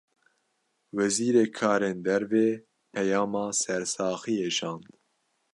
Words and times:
Wezîrê 0.95 1.45
karên 1.57 1.97
derve, 2.05 2.47
peyama 2.91 3.45
sersaxiyê 3.61 4.49
şand 4.57 4.83